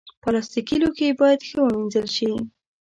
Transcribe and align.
پلاستيکي 0.23 0.77
لوښي 0.81 1.09
باید 1.19 1.39
ښه 1.47 1.59
ومینځل 1.63 2.07
شي. 2.15 2.29